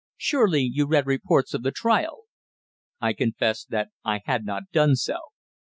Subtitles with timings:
[0.17, 2.23] Surely you read reports of the trial?"
[2.99, 5.17] I confessed that I had not done so.